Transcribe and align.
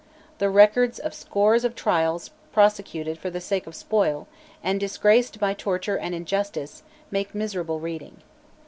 The 0.39 0.49
records 0.49 0.97
of 0.97 1.13
scores 1.13 1.63
of 1.63 1.75
trials 1.75 2.31
prosecuted 2.51 3.19
for 3.19 3.29
the 3.29 3.39
sake 3.39 3.67
of 3.67 3.75
spoil, 3.75 4.27
and 4.63 4.79
disgraced 4.79 5.39
by 5.39 5.53
torture 5.53 5.95
and 5.95 6.15
injustice, 6.15 6.81
make 7.11 7.35
miserable 7.35 7.79
reading. 7.79 8.23